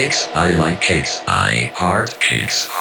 [0.00, 0.30] cakes.
[0.34, 1.22] I like cakes.
[1.26, 2.79] I heart cakes.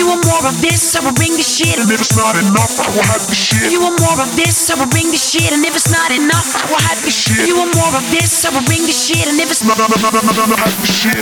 [0.00, 1.76] You want more of this, I will bring the shit.
[1.76, 3.70] And if it's not enough, I will have the shit.
[3.70, 5.52] You want more of this, I will bring the shit.
[5.52, 7.46] And if it's not enough, I will have the shit.
[7.46, 9.28] You want more of this, I will bring the shit.
[9.28, 11.20] And if it's not enough, I will have the shit.